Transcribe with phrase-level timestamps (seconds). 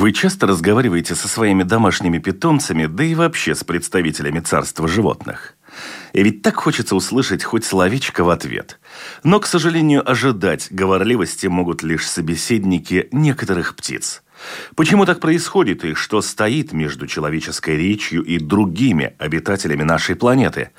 [0.00, 5.56] Вы часто разговариваете со своими домашними питомцами, да и вообще с представителями царства животных.
[6.14, 8.80] И ведь так хочется услышать хоть словечко в ответ.
[9.24, 14.22] Но, к сожалению, ожидать говорливости могут лишь собеседники некоторых птиц–
[14.74, 20.70] Почему так происходит и что стоит между человеческой речью и другими обитателями нашей планеты?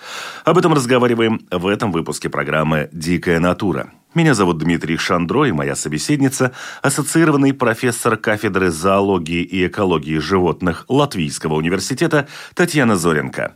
[0.43, 3.91] Об этом разговариваем в этом выпуске программы «Дикая натура».
[4.13, 6.51] Меня зовут Дмитрий Шандро, и моя собеседница–
[6.81, 13.55] ассоциированный профессор кафедры зоологии и экологии животных Латвийского университета Татьяна Зоренко.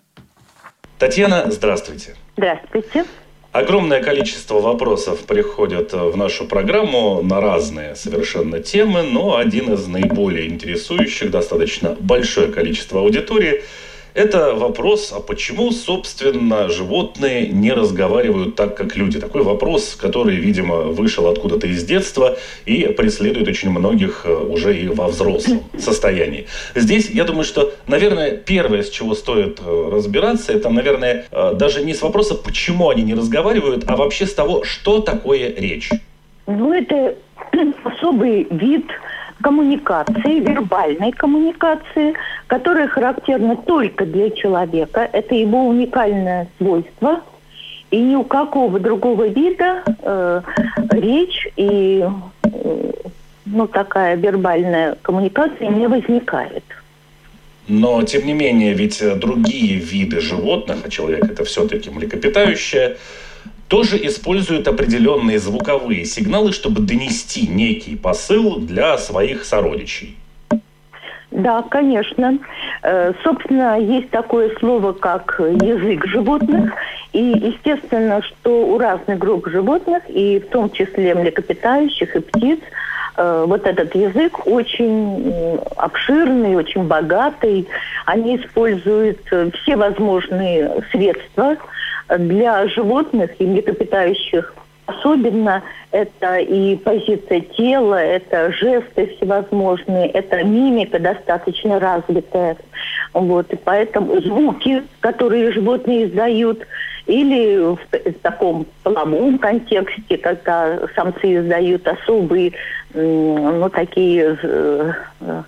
[0.97, 2.15] Татьяна, здравствуйте.
[2.37, 3.05] Здравствуйте.
[3.55, 10.49] Огромное количество вопросов приходят в нашу программу на разные совершенно темы, но один из наиболее
[10.49, 13.63] интересующих достаточно большое количество аудитории–
[14.15, 19.19] это вопрос, а почему, собственно, животные не разговаривают так, как люди?
[19.19, 24.87] Такой вопрос, который, видимо, вышел откуда-то из детства и преследует очень многих э, уже и
[24.87, 26.47] во взрослом состоянии.
[26.75, 31.83] Здесь, я думаю, что, наверное, первое, с чего стоит э, разбираться, это, наверное, э, даже
[31.83, 35.89] не с вопроса, почему они не разговаривают, а вообще с того, что такое речь.
[36.47, 37.15] Ну, это
[37.83, 38.85] особый вид
[39.41, 42.13] коммуникации, вербальной коммуникации,
[42.47, 45.07] которая характерна только для человека.
[45.11, 47.21] Это его уникальное свойство.
[47.91, 50.41] И ни у какого другого вида э,
[50.91, 52.03] речь и
[52.43, 52.91] э,
[53.45, 56.63] ну, такая вербальная коммуникация не возникает.
[57.67, 62.97] Но, тем не менее, ведь другие виды животных, а человек это все-таки млекопитающее,
[63.67, 70.17] тоже используют определенные звуковые сигналы, чтобы донести некий посыл для своих сородичей.
[71.31, 72.37] Да, конечно.
[72.83, 76.73] Э, собственно, есть такое слово, как язык животных.
[77.11, 82.59] И естественно, что у разных групп животных, и в том числе млекопитающих и птиц,
[83.17, 87.67] э, вот этот язык очень обширный, очень богатый.
[88.05, 89.19] Они используют
[89.61, 91.57] все возможные средства
[92.09, 94.53] для животных и млекопитающих
[94.87, 102.55] Особенно это и позиция тела, это жесты всевозможные, это мимика достаточно развитая.
[103.13, 106.67] Вот, и поэтому звуки, которые животные издают,
[107.07, 107.79] или в,
[108.21, 112.53] таком половом контексте, когда самцы издают особые,
[112.93, 114.93] ну, такие э,
[115.27, 115.43] Э,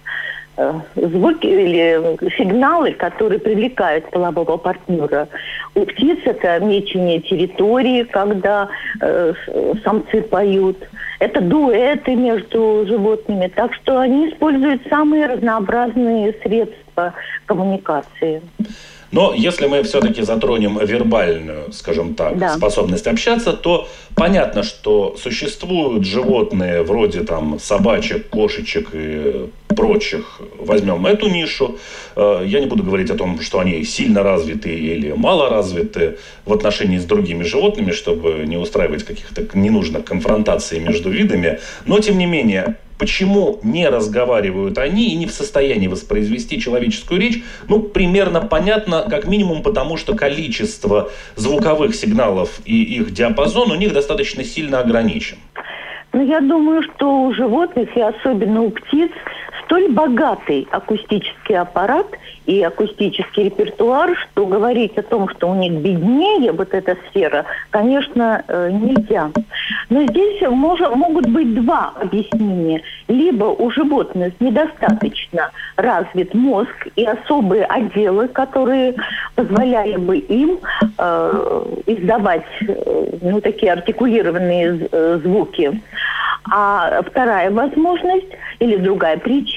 [0.95, 5.27] звуки или сигналы, которые привлекают полового партнера.
[5.75, 8.67] У птиц это мечение территории, когда
[8.99, 9.33] э,
[9.83, 10.77] самцы поют.
[11.19, 13.51] Это дуэты между животными.
[13.55, 17.13] Так что они используют самые разнообразные средства
[17.45, 18.41] коммуникации.
[19.11, 22.55] Но если мы все-таки затронем вербальную, скажем так, да.
[22.57, 30.41] способность общаться, то понятно, что существуют животные вроде там собачек, кошечек и прочих.
[30.59, 31.77] Возьмем эту нишу.
[32.15, 36.53] Э, я не буду говорить о том, что они сильно развиты или мало развиты в
[36.53, 41.59] отношении с другими животными, чтобы не устраивать каких-то ненужных конфронтаций между видами.
[41.85, 47.43] Но, тем не менее, Почему не разговаривают они и не в состоянии воспроизвести человеческую речь?
[47.67, 53.93] Ну, примерно понятно, как минимум потому, что количество звуковых сигналов и их диапазон у них
[53.93, 55.37] достаточно сильно ограничен.
[56.13, 59.11] Ну, я думаю, что у животных, и особенно у птиц,
[59.67, 62.07] столь богатый акустический аппарат
[62.45, 68.43] и акустический репертуар, что говорить о том, что у них беднее вот эта сфера, конечно,
[68.47, 69.29] э, нельзя.
[69.89, 72.81] Но здесь мож, могут быть два объяснения.
[73.09, 78.95] Либо у животных недостаточно развит мозг и особые отделы, которые
[79.35, 80.59] позволяли бы им
[80.97, 85.81] э, издавать э, ну, такие артикулированные э, звуки.
[86.49, 88.27] А вторая возможность
[88.59, 89.56] или другая причина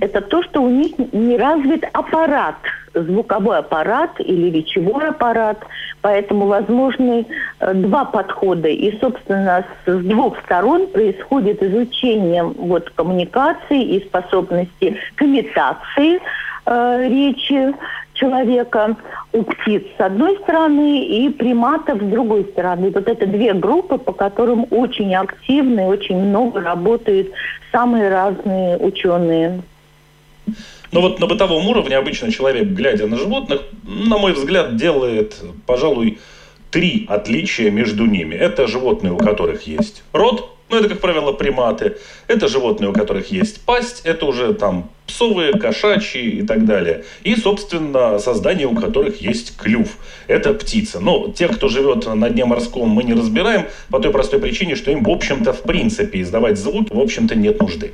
[0.00, 2.56] это то, что у них не развит аппарат,
[2.94, 5.58] звуковой аппарат или речевой аппарат.
[6.00, 7.26] Поэтому возможны
[7.60, 8.68] э, два подхода.
[8.68, 16.20] И, собственно, с двух сторон происходит изучение вот, коммуникации и способности к имитации
[16.66, 17.74] э, речи
[18.14, 18.96] человека
[19.32, 22.90] у птиц с одной стороны и приматов с другой стороны.
[22.90, 27.28] Вот это две группы, по которым очень активно и очень много работают
[27.72, 29.62] самые разные ученые.
[30.92, 36.18] Но вот на бытовом уровне обычно человек, глядя на животных, на мой взгляд, делает, пожалуй,
[36.70, 38.34] три отличия между ними.
[38.34, 41.96] Это животные, у которых есть рот, ну, это, как правило, приматы.
[42.26, 44.00] Это животные, у которых есть пасть.
[44.04, 47.04] Это уже там псовые, кошачьи и так далее.
[47.22, 49.98] И, собственно, создания, у которых есть клюв.
[50.26, 51.00] Это птица.
[51.00, 54.90] Но тех, кто живет на дне морском, мы не разбираем по той простой причине, что
[54.90, 57.92] им, в общем-то, в принципе, издавать звук, в общем-то, нет нужды.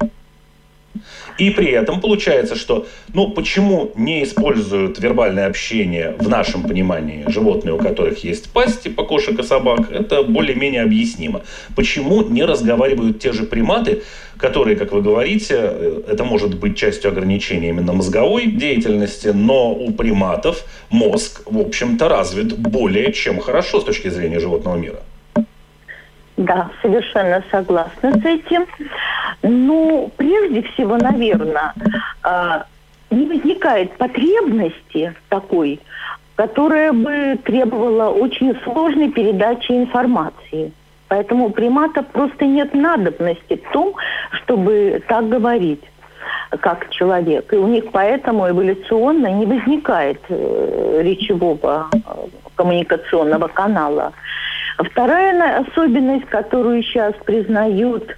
[1.38, 7.74] И при этом получается, что, ну, почему не используют вербальное общение в нашем понимании животные,
[7.74, 11.42] у которых есть пасть, типа кошек и собак, это более-менее объяснимо.
[11.76, 14.02] Почему не разговаривают те же приматы,
[14.36, 19.92] которые, как вы говорите, э, это может быть частью ограничения именно мозговой деятельности, но у
[19.92, 25.00] приматов мозг, в общем-то, развит более чем хорошо с точки зрения животного мира.
[26.40, 28.64] Да, совершенно согласна с этим.
[29.42, 31.74] Ну, прежде всего, наверное,
[32.22, 32.64] а,
[33.10, 35.80] не возникает потребности такой,
[36.36, 40.72] которая бы требовала очень сложной передачи информации.
[41.08, 43.94] Поэтому у примата просто нет надобности в том,
[44.30, 45.84] чтобы так говорить
[46.60, 47.52] как человек.
[47.52, 51.98] И у них поэтому эволюционно не возникает э, речевого э,
[52.54, 54.14] коммуникационного канала.
[54.84, 58.16] Вторая особенность, которую сейчас признают,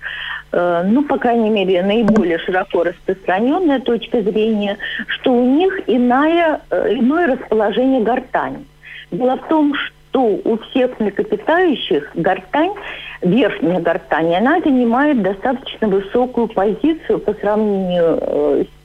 [0.52, 4.78] э, ну, по крайней мере, наиболее широко распространенная точка зрения,
[5.08, 8.64] что у них иное, э, иное расположение гортани.
[9.10, 12.74] Дело в том, что у всех млекопитающих гортань,
[13.22, 18.81] верхняя гортань, она занимает достаточно высокую позицию по сравнению э, с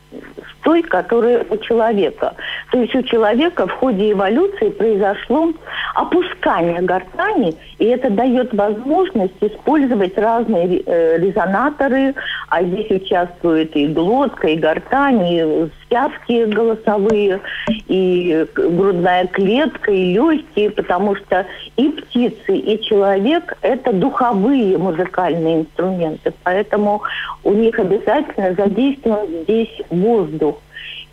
[0.64, 2.36] той, которая у человека.
[2.72, 5.54] То есть у человека в ходе эволюции произошло
[5.96, 12.16] опускание гортани, и это дает возможность использовать разные э, резонаторы,
[12.50, 17.40] а здесь участвует и глотка, и гортань, и связки голосовые,
[17.88, 21.46] и грудная клетка, и легкие, потому что
[21.76, 27.02] и птицы, и человек– это духовые музыкальные инструменты, поэтому
[27.44, 30.57] у них обязательно задействован здесь воздух.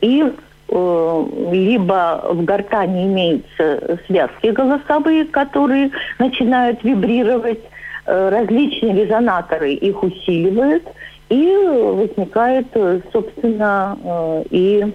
[0.05, 7.61] И э, либо в гортане имеются связки голосовые, которые начинают вибрировать,
[8.05, 10.85] э, различные резонаторы их усиливают,
[11.31, 13.97] и возникает, э, собственно,
[14.51, 14.93] и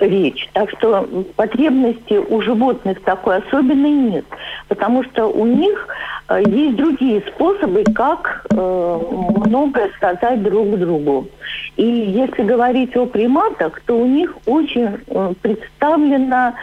[0.00, 0.48] речь.
[0.52, 4.24] Так что потребности у животных такой особенной нет,
[4.68, 5.88] потому что у них
[6.30, 9.00] есть другие способы, как э,
[9.46, 11.28] многое сказать друг другу.
[11.76, 16.54] И если говорить о приматах, то у них очень э, представлена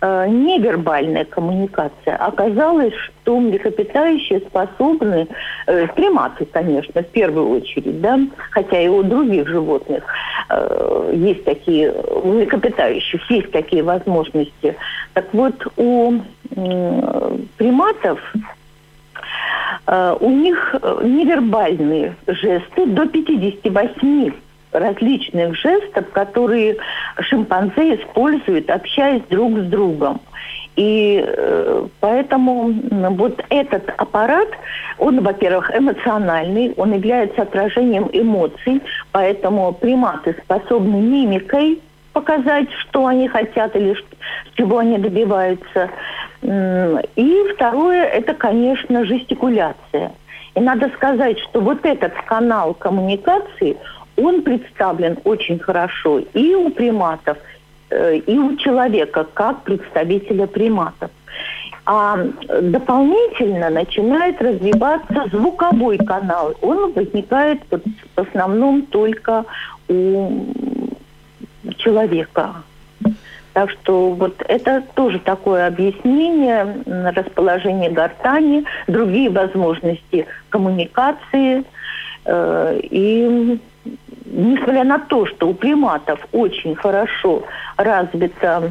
[0.00, 2.16] э, невербальная коммуникация.
[2.16, 5.26] Оказалось, что млекопитающие способны,
[5.66, 10.04] э, приматы, конечно, в первую очередь, да, хотя и у других животных
[10.48, 14.76] э, есть такие, у млекопитающих есть такие возможности.
[15.14, 16.12] Так вот, у
[16.50, 18.38] э, приматов э,
[20.20, 24.32] у них э, невербальные жесты до 58
[24.72, 26.76] различных жестов, которые
[27.20, 30.20] шимпанзе используют, общаясь друг с другом.
[30.76, 34.48] И э, поэтому вот этот аппарат,
[34.98, 38.80] он, во-первых, эмоциональный, он является отражением эмоций,
[39.10, 41.80] поэтому приматы способны мимикой
[42.20, 43.94] показать, что они хотят или
[44.56, 45.88] чего они добиваются.
[46.42, 50.10] И второе, это, конечно, жестикуляция.
[50.56, 53.76] И надо сказать, что вот этот канал коммуникации,
[54.16, 57.38] он представлен очень хорошо и у приматов,
[57.90, 61.10] э, и у человека, как представителя приматов.
[61.86, 62.18] А
[62.62, 66.54] дополнительно начинает развиваться звуковой канал.
[66.62, 69.44] Он возникает в основном только
[69.88, 70.30] у
[71.88, 72.54] человека.
[73.54, 76.82] Так что вот это тоже такое объяснение
[77.16, 81.64] расположения гортани, другие возможности коммуникации.
[82.24, 83.58] Э, и
[84.26, 87.42] несмотря на то, что у приматов очень хорошо
[87.76, 88.70] развита,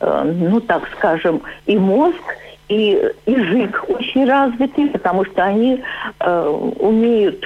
[0.00, 2.22] э, ну так скажем, и мозг,
[2.68, 5.82] и язык очень развитый, потому что они
[6.18, 6.48] э,
[6.80, 7.44] умеют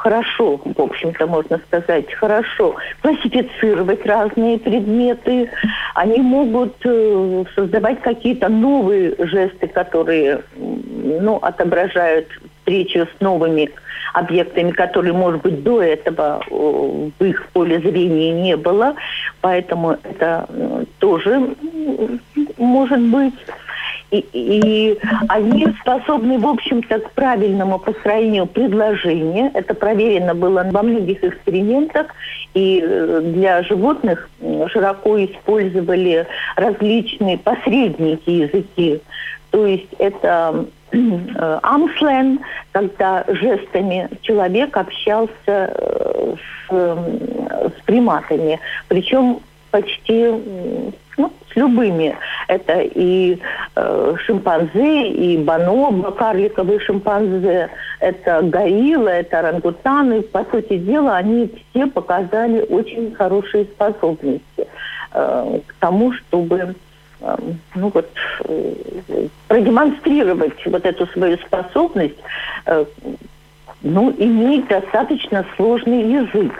[0.00, 5.50] хорошо, в общем-то, можно сказать, хорошо классифицировать разные предметы.
[5.94, 12.28] Они могут э, создавать какие-то новые жесты, которые ну, отображают
[12.58, 13.70] встречу с новыми
[14.14, 18.94] объектами, которые, может быть, до этого в их поле зрения не было.
[19.42, 21.54] Поэтому это э, тоже
[22.56, 23.34] может быть.
[24.10, 24.98] И, и
[25.28, 29.50] они способны, в общем-то, к правильному построению предложения.
[29.54, 32.08] Это проверено было во многих экспериментах.
[32.54, 34.28] И э, для животных
[34.68, 36.26] широко использовали
[36.56, 39.00] различные посредники языки.
[39.50, 42.40] То есть это э, амслен,
[42.72, 46.34] когда жестами человек общался э,
[46.68, 48.58] с, с приматами.
[48.88, 49.40] Причем
[49.70, 50.32] почти
[51.16, 52.16] ну, с любыми.
[52.50, 53.38] Это и
[53.76, 60.22] э, шимпанзе, и бонобо, карликовые шимпанзе, это гориллы, это орангутаны.
[60.22, 64.66] По сути дела, они все показали очень хорошие способности
[65.12, 66.74] э, к тому, чтобы
[67.20, 67.36] э,
[67.76, 68.10] ну вот,
[68.46, 68.74] э,
[69.46, 72.18] продемонстрировать вот эту свою способность
[72.66, 72.84] э,
[73.82, 76.52] ну, иметь достаточно сложный язык.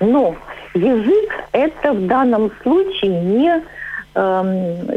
[0.00, 0.36] Но
[0.74, 3.62] язык это в данном случае не,
[4.14, 4.96] э,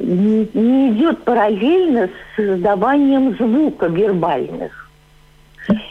[0.53, 4.89] не идет параллельно с создаванием звука вербальных.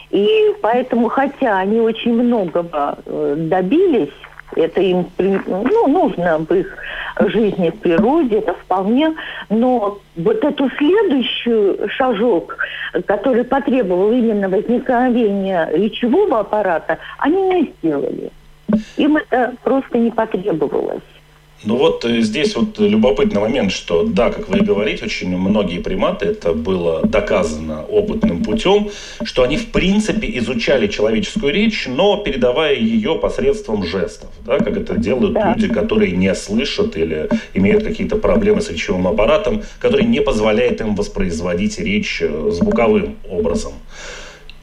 [0.09, 4.09] И поэтому, хотя они очень многого э, добились,
[4.55, 6.77] это им ну, нужно в их
[7.19, 9.15] жизни в природе, это вполне,
[9.49, 12.57] но вот эту следующую шажок,
[13.05, 18.31] который потребовал именно возникновения речевого аппарата, они не сделали.
[18.97, 21.01] Им это просто не потребовалось.
[21.63, 25.79] Ну вот э, здесь вот любопытный момент, что да, как вы и говорите, очень многие
[25.79, 28.89] приматы, это было доказано опытным путем,
[29.23, 34.97] что они в принципе изучали человеческую речь, но передавая ее посредством жестов, да, как это
[34.97, 35.53] делают да.
[35.53, 40.95] люди, которые не слышат или имеют какие-то проблемы с речевым аппаратом, который не позволяет им
[40.95, 43.73] воспроизводить речь э, звуковым образом.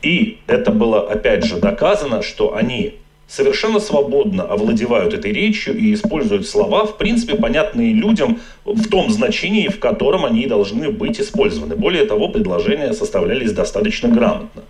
[0.03, 2.95] И это было опять же доказано, что они
[3.29, 9.69] совершенно свободно овладевают этой речью и используют слова, в принципе, понятные людям в том значении,
[9.69, 11.77] в котором они должны быть использованы.
[11.77, 14.63] Более того, предложения составлялись достаточно грамотно.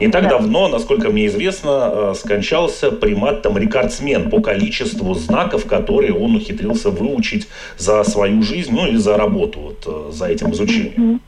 [0.00, 6.14] Не так давно, насколько мне известно, э, скончался примат там рекордсмен по количеству знаков, которые
[6.14, 11.20] он ухитрился выучить за свою жизнь, ну и за работу, вот, э, за этим изучением.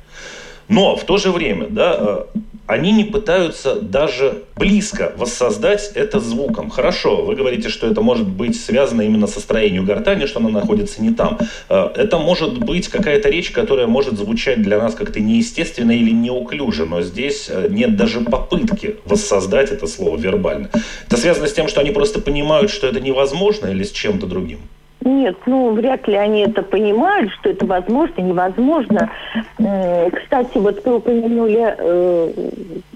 [0.68, 2.38] Но в то же время, да, э,
[2.68, 6.68] они не пытаются даже близко воссоздать это звуком.
[6.68, 11.02] Хорошо, вы говорите, что это может быть связано именно со строением гортани, что она находится
[11.02, 11.38] не там.
[11.70, 16.84] Э, это может быть какая-то речь, которая может звучать для нас как-то неестественно или неуклюже,
[16.84, 20.68] но здесь э, нет даже попытки воссоздать это слово вербально.
[21.06, 24.60] Это связано с тем, что они просто понимают, что это невозможно или с чем-то другим?
[25.04, 29.10] Нет, ну, вряд ли они это понимают, что это возможно, невозможно.
[29.56, 32.32] Кстати, вот вы упомянули э,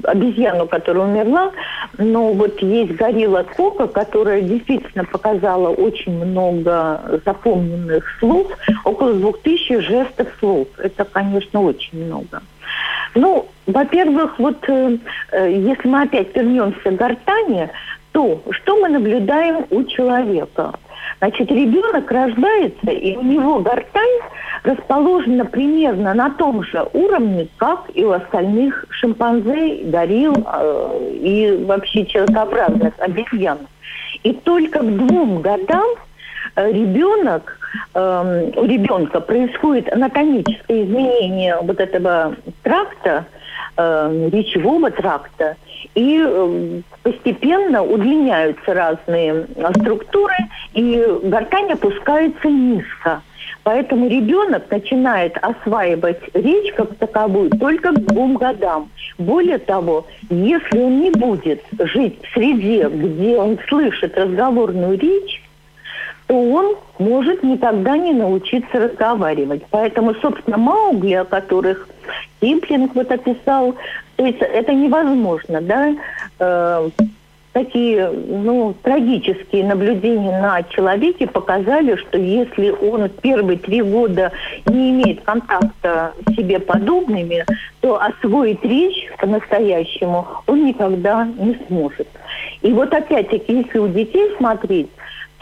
[0.02, 1.52] обезьяну, которая умерла,
[1.98, 8.48] но вот есть горилла Кока, которая действительно показала очень много запомненных слов,
[8.84, 10.66] около двух тысяч жестов слов.
[10.78, 12.42] Это, конечно, очень много.
[13.14, 14.98] Ну, во-первых, вот э,
[15.30, 17.70] э если мы опять вернемся к гортани,
[18.10, 20.72] то что мы наблюдаем у человека–
[21.22, 24.18] Значит, ребенок рождается, и у него гортань
[24.64, 32.06] расположена примерно на том же уровне, как и у остальных шимпанзе, горилл э, и вообще
[32.06, 33.58] человекообразных обезьян.
[34.24, 35.86] И только к двум годам
[36.56, 37.56] э, ребенок,
[37.94, 43.26] э, у ребенка происходит анатомическое изменение вот этого тракта,
[43.76, 45.56] э, речевого тракта,
[45.94, 50.34] и э, постепенно удлиняются разные структуры,
[50.74, 53.22] и гортань опускается низко.
[53.64, 58.90] Поэтому ребенок начинает осваивать речь как таковую только к двум годам.
[59.18, 65.41] Более того, если он не будет жить в среде, где он слышит разговорную речь,
[66.32, 69.64] то он может никогда не научиться разговаривать.
[69.70, 71.86] Поэтому, собственно, Маугли, о которых
[72.40, 73.74] Киплинг вот описал,
[74.16, 75.94] то есть это невозможно, да,
[76.38, 76.88] э,
[77.52, 84.32] такие, ну, трагические наблюдения на человеке показали, что если он первые три года
[84.64, 87.44] не имеет контакта с себе подобными,
[87.82, 92.08] то освоить речь по-настоящему он никогда не сможет.
[92.62, 94.88] И вот опять-таки, если у детей смотреть,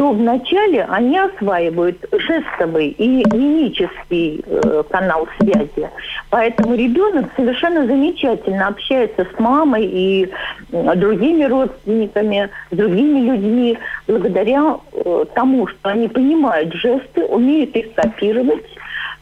[0.00, 5.90] то вначале они осваивают жестовый и мимический э, канал связи.
[6.30, 10.30] Поэтому ребенок совершенно замечательно общается с мамой и
[10.72, 13.78] э, другими родственниками, другими людьми,
[14.08, 18.64] благодаря э, тому, что они понимают жесты, умеют их копировать.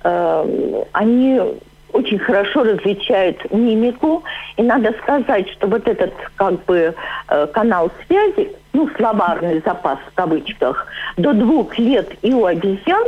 [0.04, 1.40] Э, они
[1.92, 4.22] очень хорошо различают мимику.
[4.56, 6.94] И надо сказать, что вот этот как бы
[7.28, 13.04] э, канал связи ну, словарный запас в кавычках, до двух лет и у обезьян,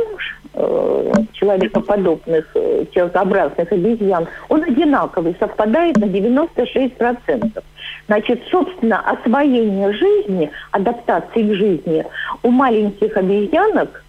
[0.53, 7.63] э, человекоподобных, э, человекообразных обезьян, он одинаковый, совпадает на 96%.
[8.07, 12.05] Значит, собственно, освоение жизни, адаптации к жизни
[12.43, 14.03] у маленьких обезьянок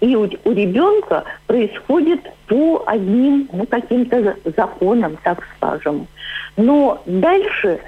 [0.00, 6.06] и у, у ребенка происходит по одним, ну, каким-то законам, так скажем.
[6.56, 7.80] Но дальше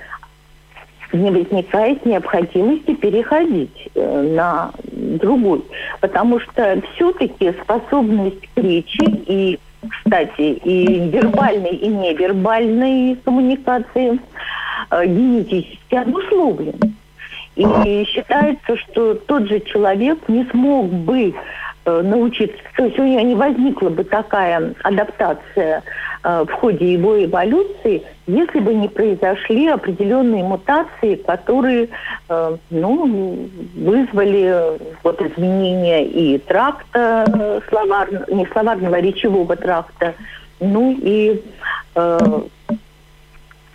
[1.14, 5.62] не возникает необходимости переходить э, на другой.
[6.00, 14.18] Потому что все-таки способность к речи и, кстати, и вербальной, и невербальной коммуникации
[14.90, 16.94] э, генетически обусловлен.
[17.56, 21.32] И считается, что тот же человек не смог бы
[21.90, 25.82] научиться, то есть у нее не возникла бы такая адаптация
[26.22, 31.88] э, в ходе его эволюции, если бы не произошли определенные мутации, которые
[32.28, 40.14] э, ну, вызвали вот изменения и тракта э, словарного, не словарного, а речевого тракта,
[40.60, 41.42] ну и
[41.94, 42.18] э,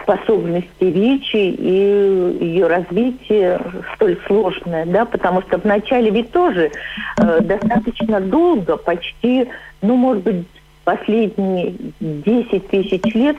[0.10, 3.62] способности речи и ее развитие
[3.94, 6.72] столь сложное, да, потому что вначале ведь тоже
[7.18, 9.48] э, достаточно долго, почти,
[9.82, 10.46] ну, может быть,
[10.84, 13.38] последние 10 тысяч лет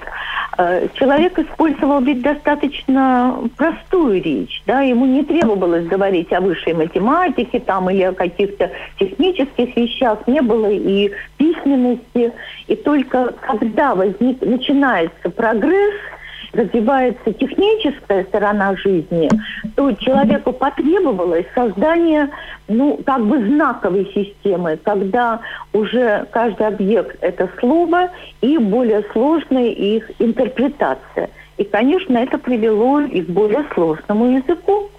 [0.59, 7.59] э, человек использовал ведь достаточно простую речь, да, ему не требовалось говорить о высшей математике
[7.59, 12.33] там или о каких-то технических вещах, не было и письменности,
[12.69, 15.95] и только когда возник, начинается прогресс–
[16.52, 19.28] развивается техническая сторона жизни,
[19.76, 22.30] то человеку потребовалось создание,
[22.69, 25.40] ну, как бы знаковой системы, когда
[25.73, 31.30] уже каждый объект– это слово и более сложная их интерпретация.
[31.57, 34.90] И, конечно, это привело и к более сложному языку.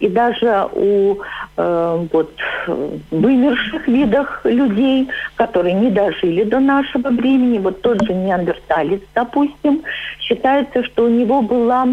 [0.00, 1.18] И даже у
[1.56, 2.32] э, вот,
[3.10, 9.82] вымерших видах людей, которые не дожили до нашего времени, вот тот же неандерталец, допустим,
[10.20, 11.86] считается, что у него была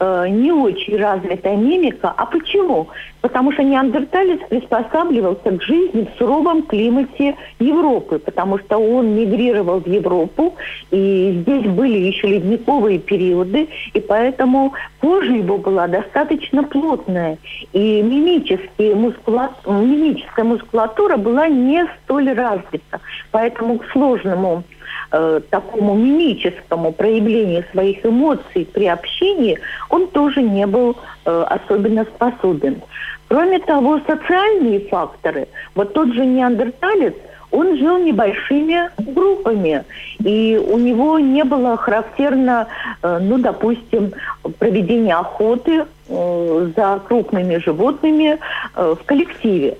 [0.00, 2.12] э, не очень развитая мимика.
[2.16, 2.88] А почему?
[3.26, 9.88] Потому что неандерталец приспосабливался к жизни в суровом климате Европы, потому что он мигрировал в
[9.88, 10.54] Европу,
[10.92, 17.38] и здесь были еще ледниковые периоды, и поэтому кожа его была достаточно плотная,
[17.72, 19.50] и мимические мускула...
[19.66, 23.00] мимическая мускулатура была не столь развита.
[23.32, 24.62] Поэтому к сложному
[25.10, 29.58] э, такому мимическому проявлению своих эмоций при общении
[29.90, 32.82] он тоже не был э, особенно способен.
[33.28, 37.14] Кроме того, социальные факторы, вот тот же неандерталец,
[37.50, 39.84] он жил небольшими группами,
[40.22, 42.66] и у него не было характерно,
[43.02, 44.12] э, ну, допустим,
[44.58, 48.38] проведения охоты э, за крупными животными
[48.74, 49.78] э, в коллективе.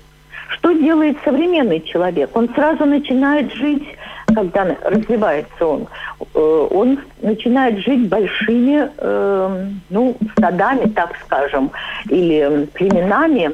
[0.49, 2.35] Что делает современный человек?
[2.35, 3.83] Он сразу начинает жить
[4.33, 5.87] когда развивается он,
[6.33, 11.71] э, он начинает жить большими, э, ну, стадами, так скажем,
[12.09, 13.51] или племенами,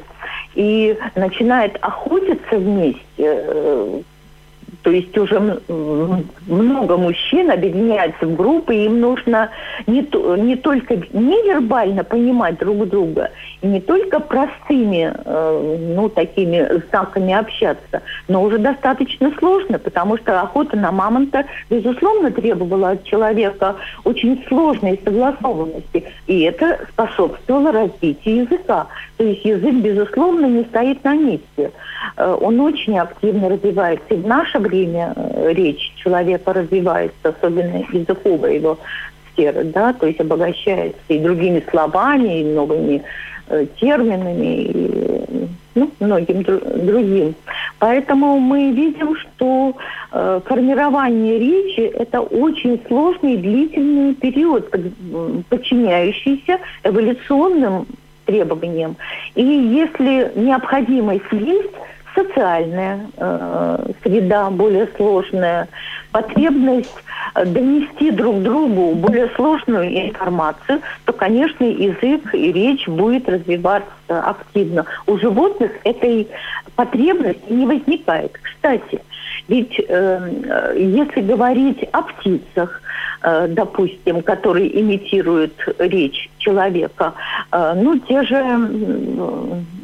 [0.54, 4.00] и начинает охотиться вместе, э,
[4.84, 5.60] то есть уже
[6.46, 9.48] много мужчин объединяются в группы, им нужно
[9.86, 10.06] не,
[10.42, 13.30] не только невербально понимать друг друга,
[13.62, 20.42] и не только простыми, э, ну, такими знаками общаться, но уже достаточно сложно, потому что
[20.42, 28.86] охота на мамонта, безусловно, требовала от человека очень сложной согласованности, и это способствовало развитию языка.
[29.16, 31.70] То есть язык, безусловно, не стоит на месте.
[32.16, 34.14] Э, он очень активно развивается.
[34.14, 38.78] И в наше время э, речь человека развивается, особенно языковая его
[39.32, 43.02] сфера, да, то есть обогащается и другими словами, и новыми
[43.48, 47.34] э, терминами, и ну, многим дру- другим.
[47.78, 49.76] Поэтому мы видим, что
[50.10, 54.72] э, формирование речи– это очень сложный длительный период,
[55.48, 57.86] подчиняющийся эволюционным
[58.24, 58.96] требованиям.
[59.34, 61.74] И если необходимость есть,
[62.14, 65.68] социальная э, среда более сложная,
[66.12, 66.94] потребность
[67.34, 74.86] э, донести друг другу более сложную информацию, то, конечно, язык и речь будет развиваться активно.
[75.06, 76.28] У животных этой
[76.76, 78.38] потребности не возникает.
[78.40, 79.00] Кстати,
[79.48, 82.80] ведь э, э если говорить о птицах,
[83.48, 87.14] допустим, которые имитируют речь человека,
[87.52, 88.36] э, ну, те же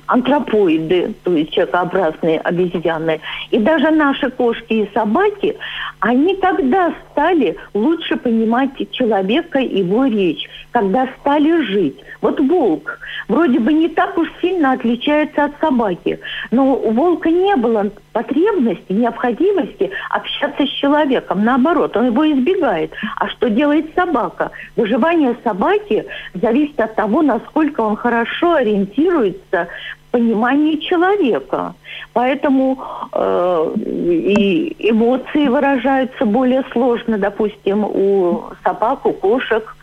[0.06, 3.20] антропоиды, то есть человекообразные обезьяны,
[3.50, 5.56] и даже наши кошки и собаки,
[6.00, 11.98] они когда стали лучше понимать человека и его речь, когда стали жить.
[12.20, 16.18] Вот волк вроде бы не так уж сильно отличается от собаки,
[16.50, 21.44] но у волка не было потребности, необходимости общаться с человеком.
[21.44, 22.92] Наоборот, он его избегает.
[23.16, 24.50] А что делает собака?
[24.76, 29.68] Выживание собаки зависит от того, насколько он хорошо ориентируется
[30.10, 31.74] понимании человека.
[32.12, 32.82] Поэтому
[33.12, 39.76] э, и эмоции выражаются более сложно, допустим, у собак, у кошек.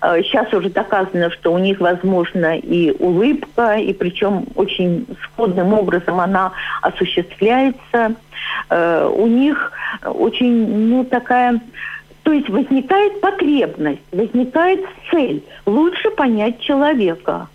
[0.00, 6.20] Э, сейчас уже доказано, что у них возможна и улыбка, и причем очень сходным образом
[6.20, 6.52] она
[6.82, 8.14] осуществляется.
[8.70, 9.72] Э, у них
[10.04, 11.60] очень, ну, такая
[12.26, 14.80] то есть возникает потребность, возникает
[15.12, 17.46] цель лучше понять человека.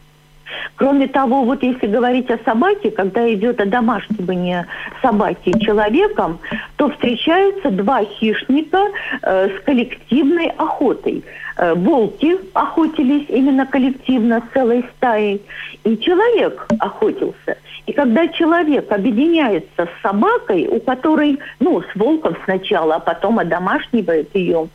[0.81, 4.65] Кроме того, вот если говорить о собаке, когда идет о домашнем
[4.99, 6.39] собаки человеком,
[6.75, 8.87] то встречаются два хищника
[9.21, 11.23] э, с коллективной охотой.
[11.57, 15.43] Э, волки охотились именно коллективно с целой стаей,
[15.83, 17.57] и человек охотился.
[17.85, 24.35] И когда человек объединяется с собакой, у которой, ну, с волком сначала, а потом одомашнивает
[24.35, 24.67] ее,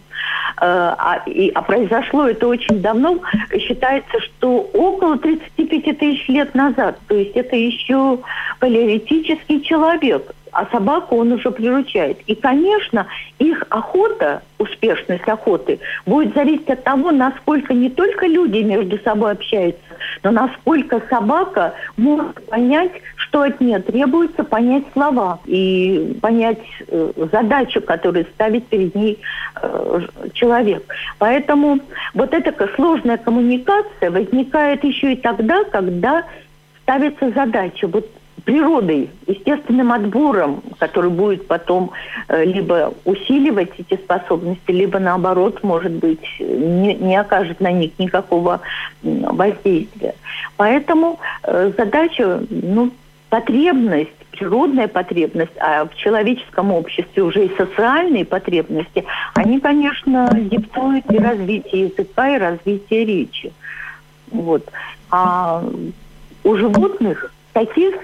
[0.58, 3.18] а, и, а произошло это очень давно,
[3.58, 6.98] считается, что около 35 тысяч лет назад.
[7.08, 8.18] То есть это еще
[8.58, 12.18] палеолитический человек а собаку он уже приручает.
[12.26, 13.06] И, конечно,
[13.38, 19.80] их охота, успешность охоты, будет зависеть от того, насколько не только люди между собой общаются,
[20.22, 27.82] но насколько собака может понять, что от нее требуется, понять слова и понять э, задачу,
[27.82, 29.18] которую ставит перед ней
[29.60, 30.00] э,
[30.32, 30.84] человек.
[31.18, 31.80] Поэтому
[32.14, 36.24] вот эта сложная коммуникация возникает еще и тогда, когда
[36.82, 37.88] ставится задача.
[37.88, 38.08] Вот
[38.44, 41.90] природой, естественным отбором, который будет потом
[42.28, 48.60] э, либо усиливать эти способности, либо наоборот, может быть, не, не окажет на них никакого
[49.02, 50.14] воздействия.
[50.56, 52.90] Поэтому э, задача, ну,
[53.30, 61.18] потребность, природная потребность, а в человеческом обществе уже и социальные потребности, они, конечно, диктуют и
[61.18, 63.52] развитие языка, и развитие речи.
[64.30, 64.64] Вот.
[65.10, 65.64] А
[66.44, 67.94] у животных таких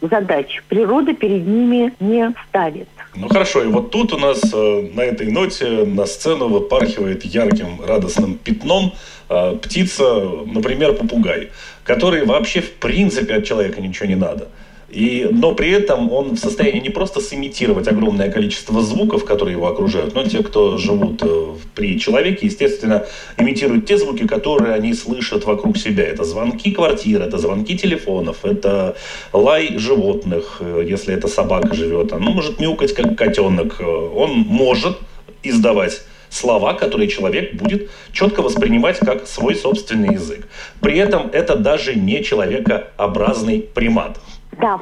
[0.00, 2.86] задач природа перед ними не ставит.
[3.16, 7.80] Ну хорошо, и вот тут у нас э, на этой ноте на сцену выпархивает ярким
[7.84, 8.92] радостным пятном
[9.28, 11.50] э, птица, например, попугай,
[11.82, 14.48] который вообще в принципе от человека ничего не надо.
[14.94, 19.66] И, но при этом он в состоянии не просто сымитировать огромное количество звуков, которые его
[19.66, 23.04] окружают, но те, кто живут э, при человеке, естественно,
[23.36, 26.04] имитируют те звуки, которые они слышат вокруг себя.
[26.04, 28.96] Это звонки квартир, это звонки телефонов, это
[29.32, 32.12] лай животных, э, если это собака живет.
[32.12, 33.80] Он может мяукать, как котенок.
[33.80, 34.98] Он может
[35.42, 40.46] издавать слова, которые человек будет четко воспринимать как свой собственный язык.
[40.80, 44.18] При этом это даже не человекообразный примат.
[44.60, 44.80] Да.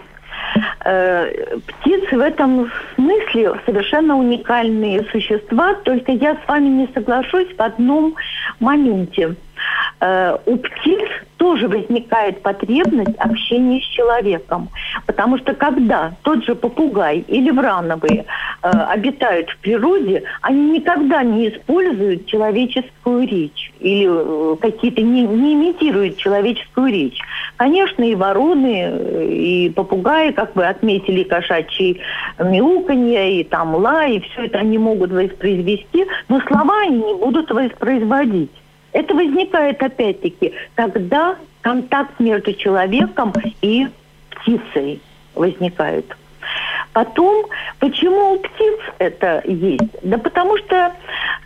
[0.85, 7.61] Э, птицы в этом смысле совершенно уникальные существа, только я с вами не соглашусь в
[7.61, 8.17] одном
[8.61, 9.37] моменте.
[10.01, 11.09] Э, у птиц
[11.43, 14.69] тоже возникает потребность общения с человеком.
[15.07, 18.27] Потому что когда тот же попугай или врановые
[18.63, 25.55] э, обитают в природе, они никогда не используют человеческую речь или э, какие-то не, не
[25.55, 27.19] имитируют человеческую речь.
[27.57, 32.01] Конечно, и вороны, э, и попугаи, как вы отметили, кошачьи
[32.39, 37.51] мяуканье, и там лай, и все это они могут воспроизвести, но слова они не будут
[37.51, 38.51] воспроизводить.
[38.93, 43.89] Это возникает опять-таки, когда контакт между человеком и
[44.31, 45.01] птицей
[45.35, 46.17] возникает.
[46.93, 47.47] Потом,
[47.79, 49.97] почему у птиц это есть?
[50.03, 50.93] Да потому что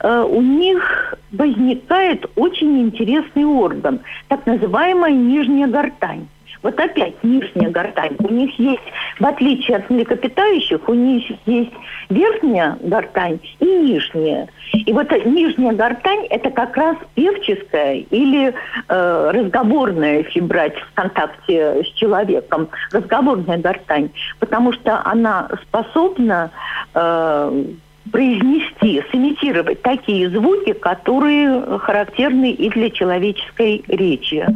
[0.01, 6.27] э, у них возникает очень интересный орган, так называемая нижняя гортань.
[6.66, 8.16] Вот опять нижняя гортань.
[8.18, 8.83] У них есть,
[9.20, 11.70] в отличие от млекопитающих, у них есть
[12.11, 14.48] верхняя гортань и нижняя.
[14.72, 18.52] И вот нижняя гортань– это как раз певческая или
[18.88, 26.50] э, разговорная, если брать в контакте с человеком, разговорная гортань, потому что она способна
[26.94, 27.64] э,
[28.12, 34.47] произнести, сымитировать такие звуки, которые характерны и для человеческой речи.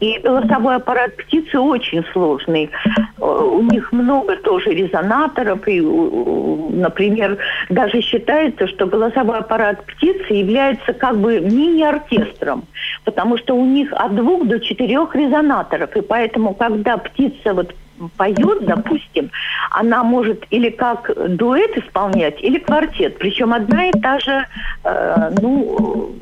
[0.00, 2.70] И голосовой аппарат птицы очень сложный.
[3.18, 5.66] Э, у них много тоже резонаторов.
[5.66, 12.64] И, например, даже считается, что голосовой аппарат птицы является как бы мини-оркестром,
[13.04, 15.96] потому что у них от двух до четырех резонаторов.
[15.96, 17.74] И поэтому, когда птица вот
[18.16, 19.30] поет, допустим,
[19.70, 23.18] она может или как дуэт исполнять, или квартет.
[23.18, 24.46] Причем одна и та же,
[24.84, 26.14] э, ну,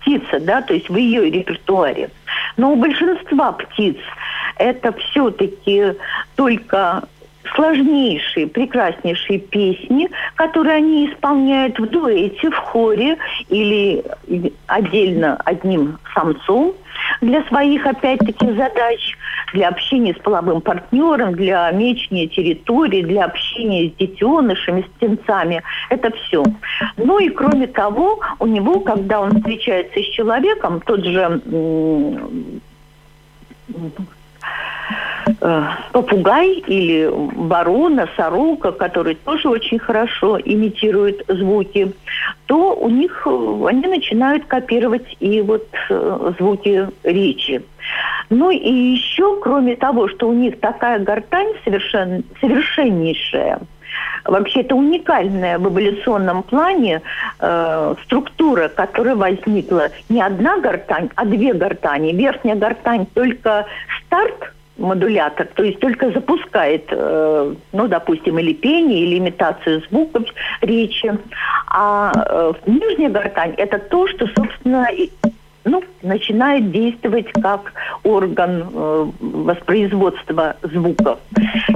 [0.00, 2.10] птица, да, то есть в ее репертуаре.
[2.56, 3.96] Но у большинства птиц
[4.56, 5.94] это все-таки
[6.34, 7.02] только
[7.54, 13.16] сложнейшие, прекраснейшие песни, которые они исполняют в дуэте, в хоре
[13.48, 14.04] или
[14.66, 16.74] отдельно одним самцом
[17.20, 19.16] для своих, опять-таки, задач,
[19.52, 25.62] для общения с половым партнером, для мечения территории, для общения с детенышами, с птенцами.
[25.90, 26.44] Это все.
[26.96, 31.40] Ну и кроме того, у него, когда он встречается с человеком, тот же
[35.92, 41.92] попугай или ворона, сорока, которые тоже очень хорошо имитируют звуки,
[42.46, 47.62] то у них э, они начинают копировать и вот э, звуки речи.
[48.30, 53.60] Ну и еще, кроме того, что у них такая гортань совершен, совершеннейшая,
[54.28, 57.00] Вообще это уникальная в эволюционном плане
[57.40, 62.12] э, структура, которая возникла не одна гортань, а две гортани.
[62.12, 63.64] Верхняя гортань только
[64.04, 70.24] старт модулятор, то есть только запускает, э, ну, допустим, или пение, или имитацию звуков
[70.60, 71.18] речи.
[71.68, 74.86] А э, нижняя гортань– это то, что, собственно,
[75.68, 77.72] ну, начинает действовать как
[78.04, 81.18] орган э, воспроизводства звуков.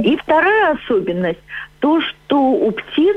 [0.03, 1.41] И вторая особенность–
[1.81, 3.17] то, что у птиц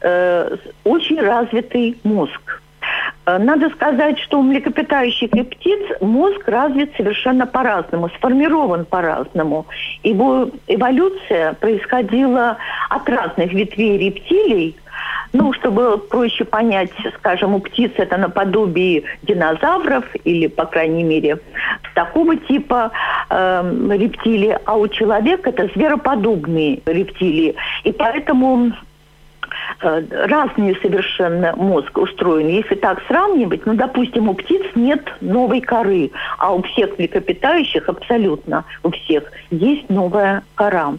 [0.00, 2.62] э, очень развитый мозг.
[3.26, 9.66] Э, надо сказать, что у млекопитающих и птиц мозг развит совершенно по-разному, сформирован по-разному.
[10.02, 12.56] Его эволюция происходила
[12.88, 14.76] от разных ветвей рептилий,
[15.32, 21.38] ну, чтобы проще понять, скажем, у птиц это наподобие динозавров или, по крайней мере,
[21.94, 22.90] такого типа
[23.30, 27.54] э, рептилий, а у человека это звероподобные рептилии.
[27.84, 28.72] И поэтому
[29.80, 32.48] Э, разные совершенно мозг устроен.
[32.48, 38.64] Если так сравнивать, ну, допустим, у птиц нет новой коры, а у всех млекопитающих абсолютно
[38.82, 40.94] у всех есть новая кора.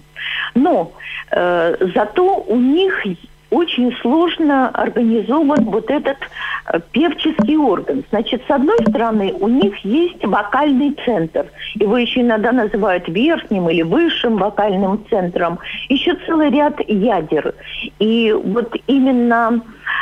[0.54, 0.92] Но
[1.32, 3.06] э, зато у них
[3.50, 6.18] очень сложно организован вот этот
[6.66, 8.04] э, певческий орган.
[8.10, 11.46] Значит, с одной стороны, у них есть вокальный центр.
[11.76, 15.60] Его еще иногда называют верхним или высшим вокальным центром.
[15.90, 17.54] Еще целый ряд ядер.
[18.00, 19.62] И вот именно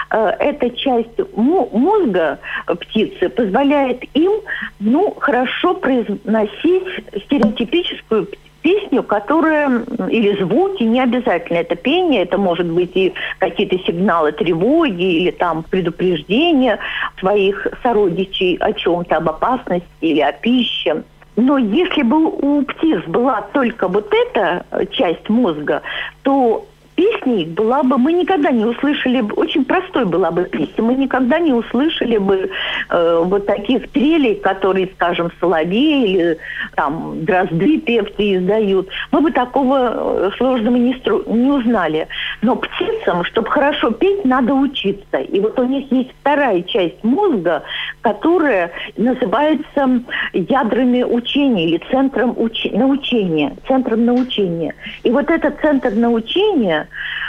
[0.09, 4.31] э, эта часть мозга птицы позволяет им
[4.79, 6.83] ну, хорошо произносить
[7.25, 8.27] стереотипическую
[8.65, 15.03] песню, которая, или звуки, не обязательно это пение, это может быть и какие-то сигналы тревоги
[15.03, 16.79] или там предупреждения
[17.19, 21.03] своих сородичей о чем-то, об опасности или о пище.
[21.35, 25.83] Но если бы у птиц была только вот эта часть мозга,
[26.23, 31.39] то песней была бы, мы никогда не услышали, очень простой была бы песня, мы никогда
[31.39, 32.49] не услышали бы
[32.89, 36.37] э, вот таких трелей, которые, скажем, соловей или
[36.75, 38.89] там дрозды певцы издают.
[39.11, 42.07] Мы бы такого э, сложного не, стру, не узнали.
[42.41, 45.17] Но птицам, чтобы хорошо петь, надо учиться.
[45.17, 47.63] И вот у них есть вторая часть мозга,
[48.01, 50.01] которая называется
[50.33, 52.65] ядрами учения или центром уч...
[52.71, 54.73] научения, центром научения.
[55.03, 56.84] И вот этот центр научения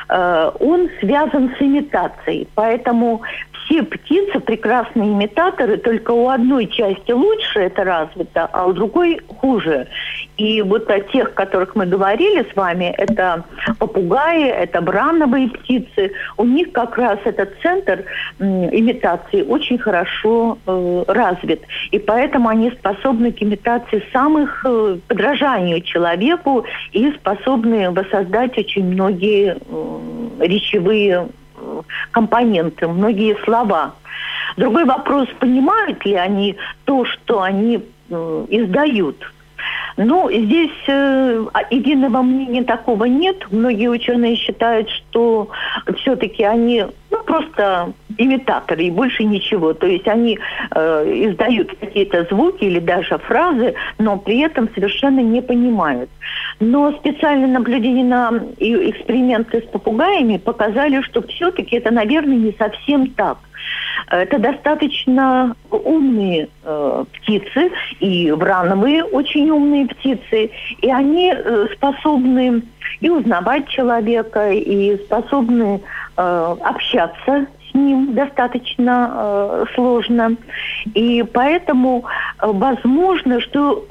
[0.09, 2.49] он связан с имитацией.
[2.55, 3.23] Поэтому
[3.67, 9.89] все птицы прекрасные имитаторы, только у одной части лучше это развито, а у другой хуже.
[10.37, 13.45] И вот о тех, которых мы говорили с вами, это
[13.79, 18.05] попугаи, это брановые птицы, у них как раз этот центр
[18.39, 21.63] имитации очень хорошо э, развит.
[21.91, 29.57] И поэтому они способны к имитации самых, э, подражанию человеку и способны воссоздать очень многие
[29.59, 31.29] э, речевые
[32.11, 33.95] компоненты, многие слова.
[34.57, 39.17] Другой вопрос, понимают ли они то, что они издают.
[39.97, 43.47] Ну, здесь э, а, единого мнения такого нет.
[43.51, 45.49] Многие ученые считают, что
[45.97, 49.73] все-таки они ну, просто имитаторы и больше ничего.
[49.73, 50.39] То есть они
[50.75, 56.11] э, издают какие-то звуки или даже фразы, но при этом совершенно не понимают.
[56.61, 63.11] Но специальные наблюдения на и эксперименты с попугаями показали, что все-таки это, наверное, не совсем
[63.13, 63.39] так.
[64.09, 72.63] Это достаточно умные э, птицы и врановые очень умные птицы, и они э, способны
[73.01, 75.81] и узнавать человека, и способны
[76.17, 80.37] э, общаться с ним достаточно э, сложно.
[80.95, 82.05] И поэтому
[82.41, 83.87] э, возможно, что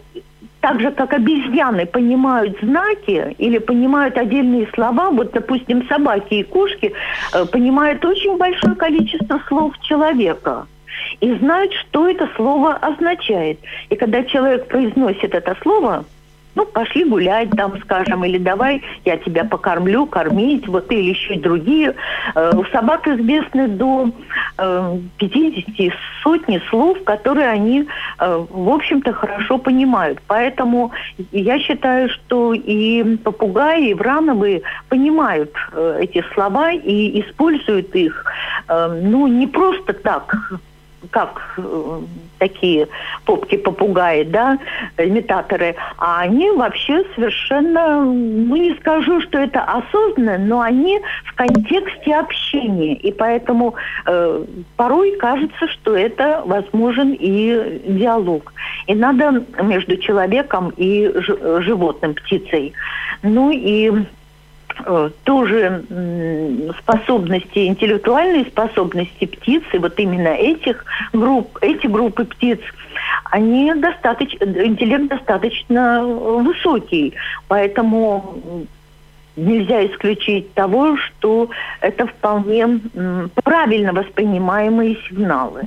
[0.65, 6.91] так же, как обезьяны понимают знаки или понимают отдельные слова, вот, допустим, собаки и кошки
[7.33, 10.65] э, понимают очень большое количество слов человека
[11.21, 13.59] и знают, что это слово означает.
[13.91, 16.03] И когда человек произносит это слово,
[16.55, 21.39] ну, пошли гулять там, скажем, или давай я тебя покормлю, кормить, вот или еще и
[21.39, 21.95] другие.
[22.33, 24.09] Э, у собак известны до
[24.57, 27.85] э, 50 сотни слов, которые они,
[28.19, 30.19] э, в общем-то, хорошо понимают.
[30.27, 30.91] Поэтому
[31.31, 38.25] я считаю, что и попугаи, и врановые понимают э, эти слова и используют их,
[38.67, 40.35] ну, не просто так,
[41.11, 42.01] как э,
[42.39, 42.87] такие
[43.25, 44.57] попки-попугаи, да,
[44.97, 52.15] имитаторы, а они вообще совершенно, ну не скажу, что это осознанно, но они в контексте
[52.15, 58.53] общения, и поэтому э, порой кажется, что это возможен и диалог.
[58.87, 61.11] И надо между человеком и
[61.59, 62.73] животным, птицей.
[63.23, 64.01] Ну и Э,
[65.23, 65.83] тоже
[66.79, 72.59] способности, интеллектуальные способности птицы, вот именно этих групп, эти группы птиц,
[73.31, 77.13] они достаточно, интеллект достаточно высокий,
[77.47, 78.67] поэтому
[79.35, 81.49] нельзя исключить того, что
[81.81, 82.79] это вполне
[83.43, 85.63] правильно воспринимаемые сигналы.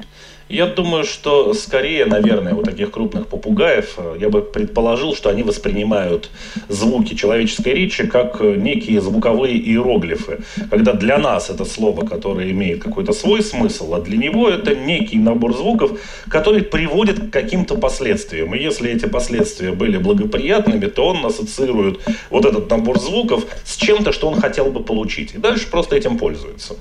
[0.49, 5.43] Я думаю, что скорее, наверное, у таких крупных попугаев э, я бы предположил, что они
[5.43, 6.31] воспринимают
[6.69, 10.39] звуки человеческой речи как э, некие звуковые иероглифы.
[10.71, 15.19] Когда для нас это слово, которое имеет какой-то свой смысл, а для него это некий
[15.19, 18.55] набор звуков, который приводит к каким-то последствиям.
[18.55, 24.13] И если эти последствия были благоприятными, то он ассоциирует вот этот набор звуков с чем-то,
[24.13, 25.35] что он хотел бы получить.
[25.35, 26.75] И дальше просто этим пользуется.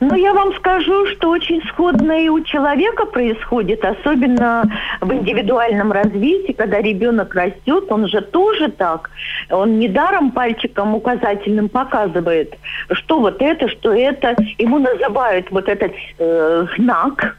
[0.00, 4.64] Ну, я вам скажу, что очень сходно и у человека происходит, особенно
[5.00, 9.10] в индивидуальном развитии, когда ребенок растет, он же тоже так.
[9.50, 12.58] Он недаром пальчиком указательным показывает,
[12.90, 14.34] что вот это, что это.
[14.58, 17.36] Ему называют вот этот э, знак,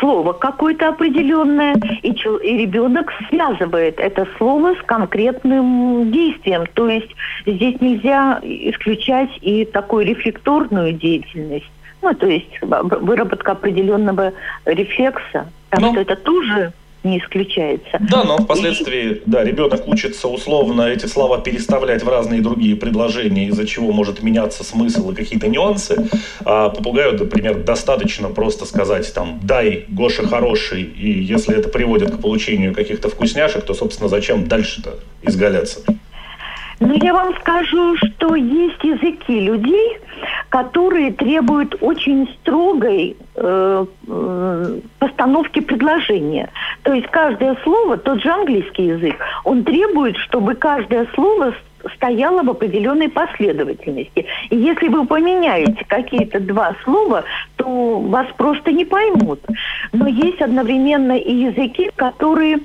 [0.00, 6.64] слово какое-то определенное, и, и ребенок связывает это слово с конкретным действием.
[6.74, 7.14] То есть
[7.46, 11.70] здесь нельзя исключать и такую рефлекторную деятельность.
[12.02, 14.32] Ну, то есть выработка определенного
[14.64, 15.46] рефлекса.
[15.70, 17.98] Так ну, что это тоже не исключается.
[18.10, 19.22] Да, но впоследствии, и...
[19.24, 24.64] да, ребенок учится условно эти слова переставлять в разные другие предложения, из-за чего может меняться
[24.64, 26.08] смысл и какие-то нюансы.
[26.44, 32.20] А попугаю, например, достаточно просто сказать там «дай, Гоша хороший», и если это приводит к
[32.20, 35.80] получению каких-то вкусняшек, то, собственно, зачем дальше-то изгаляться?
[36.80, 39.98] Ну, я вам скажу, что есть языки людей,
[40.48, 46.48] которые требуют очень строгой э, э, постановки предложения.
[46.82, 49.14] То есть каждое слово, тот же английский язык,
[49.44, 51.54] он требует, чтобы каждое слово
[51.94, 54.26] стояла в определенной последовательности.
[54.50, 57.24] И если вы поменяете какие-то два слова,
[57.56, 59.40] то вас просто не поймут.
[59.92, 62.58] Но есть одновременно и языки, которые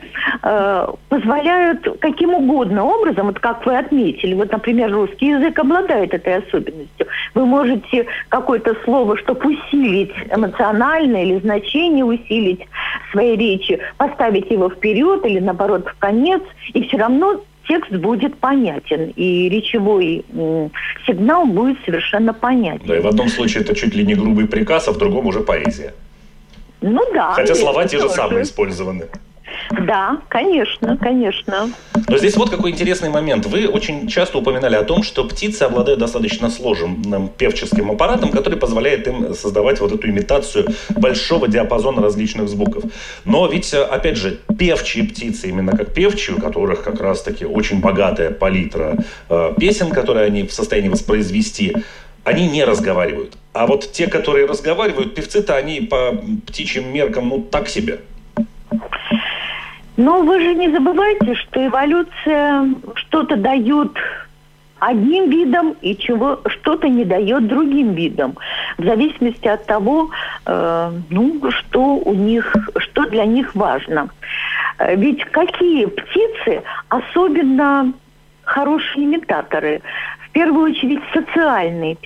[0.43, 6.38] э, позволяют каким угодно образом, вот как вы отметили, вот, например, русский язык обладает этой
[6.38, 7.08] особенностью.
[7.34, 12.65] Вы можете какое-то слово, чтобы усилить эмоционально или значение усилить
[13.12, 16.41] своей речи, поставить его вперед или наоборот в конец,
[16.73, 20.25] и все равно текст будет понятен, и речевой
[21.06, 22.86] сигнал будет совершенно понятен.
[22.88, 25.41] Да, и в одном случае это чуть ли не грубый приказ, а в другом уже
[25.41, 25.93] поэзия.
[26.82, 27.34] Ну да.
[27.34, 29.08] Хотя слова те же самые использованы.
[29.71, 31.69] Да, конечно, конечно.
[32.08, 33.45] Но здесь вот какой интересный момент.
[33.45, 39.08] Вы очень часто упоминали о том, что птицы обладают достаточно сложным певческим аппаратом, который позволяет
[39.08, 42.84] им создавать вот эту имитацию большого диапазона различных звуков.
[43.23, 48.31] Но ведь, опять же, певчие птицы, именно как певчие, у которых как раз-таки очень богатая
[48.31, 48.97] палитра
[49.29, 51.75] э, песен, которые они в состоянии воспроизвести,
[52.23, 53.38] они не разговаривают.
[53.53, 57.99] А вот те, которые разговаривают, певцы-то они по птичьим меркам, ну, так себе.
[59.97, 63.91] Но вы же не забывайте, что эволюция что-то дает
[64.79, 68.36] одним видам и чего что-то не дает другим видам,
[68.77, 70.10] в зависимости от того,
[70.45, 74.10] э, ну, что у них, что для них важно.
[74.77, 77.93] Э, ведь какие птицы особенно
[78.43, 79.81] хорошие имитаторы?
[80.27, 81.97] В первую очередь социальные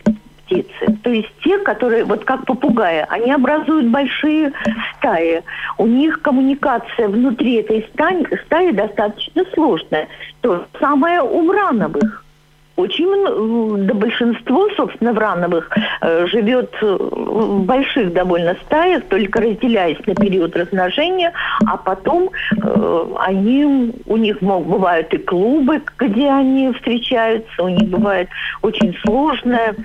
[0.50, 0.98] птицы.
[1.04, 4.52] То есть те, которые, вот как попугаи, они образуют большие
[4.98, 5.44] стаи.
[5.78, 10.08] У них коммуникация внутри этой стаи, стаи достаточно сложная.
[10.42, 12.26] То самое у мрановых.
[12.80, 15.70] Очень, да большинство, собственно, врановых
[16.02, 21.34] э, живет в больших довольно стаях, только разделяясь на период размножения,
[21.66, 28.30] а потом э, они, у них бывают и клубы, где они встречаются, у них бывает
[28.62, 29.76] очень сложная,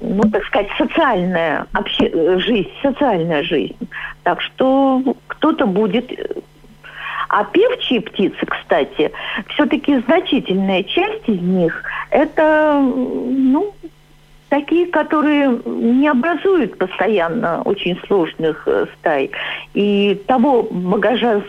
[0.00, 3.76] ну, так сказать, социальная обще, жизнь, социальная жизнь.
[4.22, 6.10] Так что кто-то будет
[7.34, 9.10] а певчие птицы, кстати,
[9.48, 13.74] все-таки значительная часть из них это, ну,
[14.48, 19.32] такие, которые не образуют постоянно очень сложных э, стай.
[19.74, 21.42] И того багажа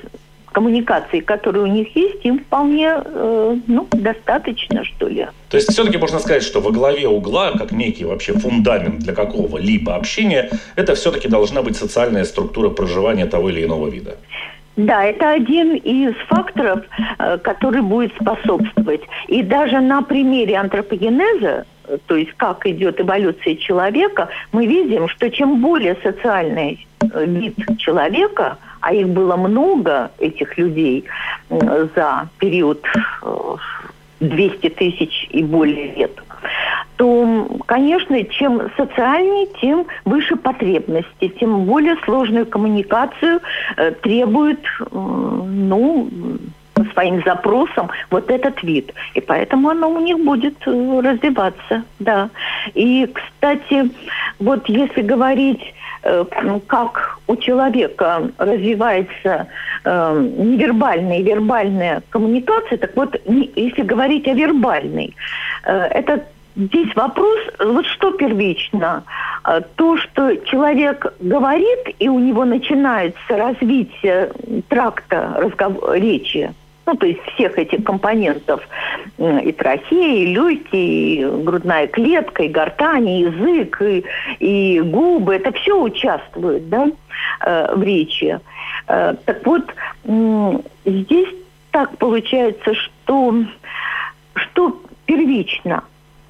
[0.52, 5.28] коммуникации, которые у них есть, им вполне э, ну, достаточно, что ли.
[5.50, 9.94] То есть все-таки можно сказать, что во главе угла, как некий вообще фундамент для какого-либо
[9.94, 14.18] общения, это все-таки должна быть социальная структура проживания того или иного вида.
[14.76, 16.84] Да, это один из факторов,
[17.18, 19.02] э, который будет способствовать.
[19.28, 25.32] И даже на примере антропогенеза, э, то есть как идет эволюция человека, мы видим, что
[25.32, 31.06] чем более социальный э, вид человека, а их было много, этих людей,
[31.50, 32.86] за период
[34.20, 36.12] 200 тысяч и более лет,
[36.98, 43.42] то, конечно, чем социальнее, тем выше потребности, тем более сложную коммуникацию
[43.78, 46.10] э, требует, э, ну,
[46.94, 48.94] своим запросам вот этот вид.
[49.14, 52.30] И поэтому оно у них будет э, развиваться, да.
[52.74, 53.90] И, кстати,
[54.40, 55.74] вот если говорить
[56.08, 56.24] Э,
[56.68, 59.48] как у человека развивается
[59.84, 65.16] э, невербальная и вербальная коммуникация, так вот, если говорить о вербальной,
[65.64, 66.24] это
[66.56, 69.04] здесь вопрос, вот что первично?
[69.46, 74.32] Э, то, что человек говорит, и у него начинается развитие
[74.70, 76.54] тракта разговор, речи,
[76.86, 78.62] ну, то есть всех этих компонентов,
[79.18, 84.04] и трахеи, и легкие, и грудная клетка, и гортань, и язык, и,
[84.40, 86.88] и губы, это все участвует, да,
[87.42, 88.40] э, в речи.
[88.88, 89.64] Э, так вот,
[90.86, 91.30] здесь
[91.72, 93.36] так получается, что,
[94.36, 95.84] что первично,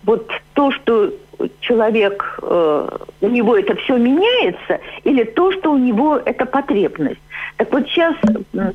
[0.05, 1.11] вот то, что
[1.59, 2.89] человек, э,
[3.21, 7.19] у него это все меняется, или то, что у него это потребность.
[7.57, 8.15] Так вот сейчас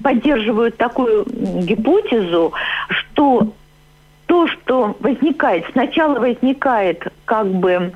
[0.03, 2.53] поддерживают такую гипотезу,
[2.89, 3.53] что
[4.27, 7.93] то, что возникает, сначала возникает как бы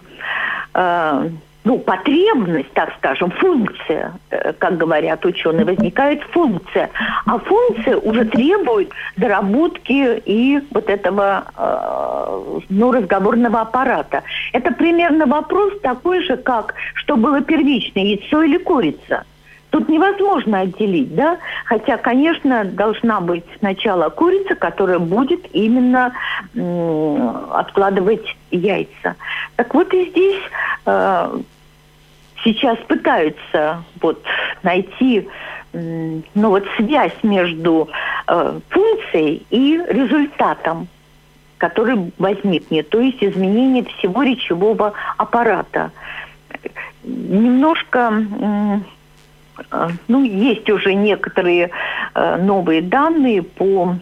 [0.74, 1.30] э,
[1.64, 6.90] ну, потребность, так скажем, функция, э, как говорят ученые, возникает функция.
[7.24, 14.22] А функция уже требует доработки и вот этого э, ну, разговорного аппарата.
[14.52, 19.24] Это примерно вопрос такой же, как что было первичное, яйцо или курица.
[19.70, 21.38] Тут невозможно отделить, да?
[21.64, 26.12] Хотя, конечно, должна быть сначала курица, которая будет именно
[27.50, 29.16] откладывать яйца.
[29.56, 30.42] Так вот и здесь
[30.86, 31.38] э,
[32.45, 34.22] сейчас пытаются вот
[34.62, 35.28] найти
[35.72, 37.88] ну вот связь между
[38.28, 40.86] э, функцией и результатом,
[41.59, 45.90] который возникнет, то есть изменение всего речевого аппарата.
[47.03, 51.70] Немножко э, ну, есть уже некоторые
[52.14, 53.97] э, новые данные по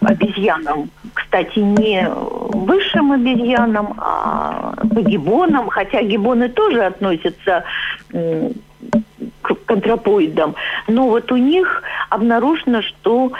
[0.00, 0.90] обезьянам.
[1.14, 7.64] Кстати, не высшим обезьянам, а гибонам, хотя гибоны тоже относятся
[8.10, 10.54] к контрапоидам.
[10.88, 13.32] Но вот у них обнаружено, что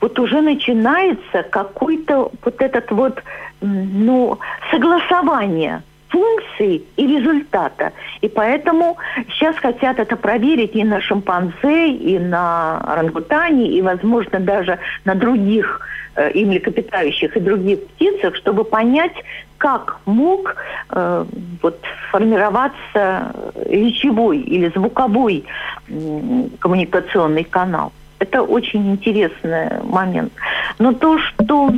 [0.00, 3.22] вот уже начинается какой-то вот этот вот,
[3.60, 4.38] ну,
[4.70, 7.92] согласование– функции и результата.
[8.20, 8.96] И поэтому
[9.30, 15.80] сейчас хотят это проверить и на шимпанзе, и на орангутане, и, возможно, даже на других
[16.16, 19.14] э, и млекопитающих, и других птицах, чтобы понять,
[19.58, 20.54] как мог
[20.90, 21.24] э,
[21.62, 21.80] вот,
[22.10, 23.32] формироваться
[23.64, 25.44] речевой или звуковой
[25.88, 27.92] э, коммуникационный канал.
[28.18, 30.32] Это очень интересный момент.
[30.78, 31.70] Но то, что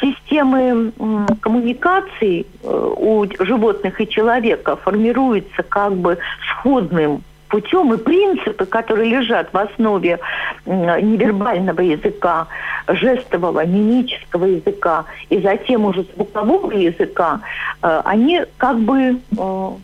[0.00, 0.92] системы
[1.40, 9.52] коммуникаций э, у животных и человека формируются как бы сходным путем, и принципы, которые лежат
[9.52, 10.20] в основе
[10.66, 12.46] невербального языка,
[12.86, 17.40] жестового, мимического языка и затем уже звукового языка,
[17.82, 19.16] э, они как бы э,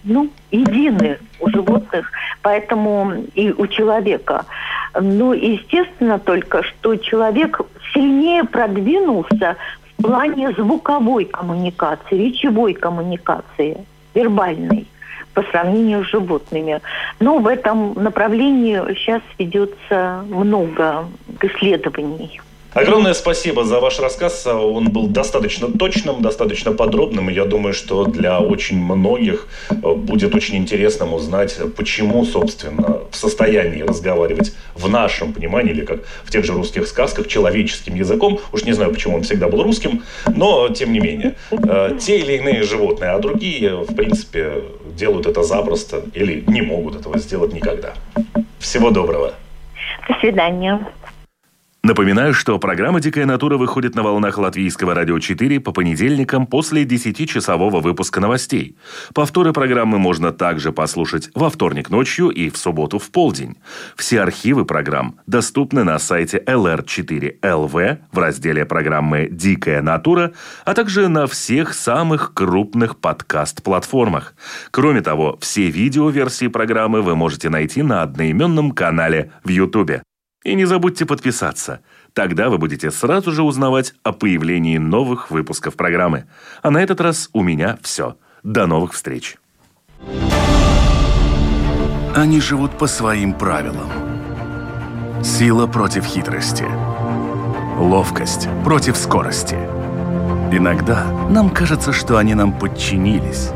[0.05, 2.11] ну, едины у животных,
[2.43, 4.47] поэтому и у человека.
[4.99, 7.61] Ну, естественно только, что человек
[7.93, 9.57] сильнее продвинулся
[9.99, 13.85] в плане звуковой коммуникации, речевой коммуникации,
[14.15, 14.87] вербальной
[15.35, 16.81] по сравнению с животными.
[17.21, 21.05] Но в этом направлении сейчас ведется много
[21.43, 22.41] исследований.
[22.77, 24.47] Огромное спасибо за ваш рассказ.
[24.47, 27.31] Он был достаточно точным, достаточно подробным.
[27.31, 33.17] И я думаю, что для очень многих э, будет очень интересным узнать, почему, собственно, в
[33.17, 38.41] состоянии разговаривать в нашем понимании, или как в тех же русских сказках, человеческим языком.
[38.53, 41.37] Уж не знаю, почему он всегда был русским, но тем не менее.
[41.51, 44.65] Э, те или иные животные, а другие, в принципе,
[44.95, 47.95] делают это запросто или не могут этого сделать никогда.
[48.59, 49.33] Всего доброго.
[50.07, 50.87] До свидания.
[51.87, 57.81] Напоминаю, что программа «Дикая натура» выходит на волнах Латвийского радио 4 по понедельникам после 10-часового
[57.81, 58.77] выпуска новостей.
[59.15, 63.59] Повторы программы можно также послушать во вторник ночью и в субботу в полдень.
[63.95, 70.33] Все архивы программ доступны на сайте lr4lv в разделе программы «Дикая натура»,
[70.65, 74.35] а также на всех самых крупных подкаст-платформах.
[74.73, 80.03] Кроме того, все видеоверсии программы вы можете найти на одноименном канале в YouTube.
[80.47, 81.81] И не забудьте подписаться.
[82.13, 86.27] Тогда вы будете сразу же узнавать о появлении новых выпусков программы.
[86.63, 88.17] А на этот раз у меня все.
[88.45, 89.39] До новых встреч.
[92.15, 93.91] Они живут по своим правилам.
[95.25, 96.65] Сила против хитрости.
[97.77, 99.57] Ловкость против скорости.
[100.53, 103.51] Иногда нам кажется, что они нам подчинились.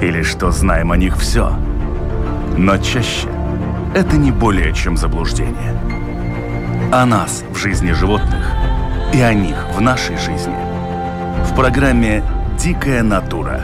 [0.00, 1.52] Или что знаем о них все.
[2.56, 3.28] Но чаще
[3.94, 5.74] это не более чем заблуждение.
[6.92, 8.52] О нас в жизни животных
[9.12, 10.56] и о них в нашей жизни.
[11.44, 12.22] В программе
[12.58, 13.62] «Дикая натура»